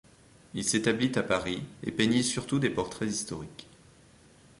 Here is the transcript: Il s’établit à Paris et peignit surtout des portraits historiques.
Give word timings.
Il 0.55 0.63
s’établit 0.63 1.11
à 1.13 1.21
Paris 1.21 1.61
et 1.83 1.91
peignit 1.91 2.23
surtout 2.23 2.57
des 2.57 2.71
portraits 2.71 3.07
historiques. 3.07 3.67